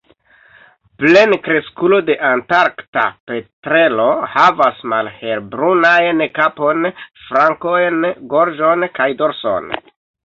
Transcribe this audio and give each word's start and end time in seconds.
Plenkreskulo 1.01 1.99
de 2.07 2.15
Antarkta 2.29 3.03
petrelo 3.31 4.07
havas 4.37 4.81
malhelbrunajn 4.95 6.27
kapon, 6.41 6.89
flankojn, 7.27 8.01
gorĝon 8.35 8.89
kaj 8.99 9.11
dorson. 9.23 9.75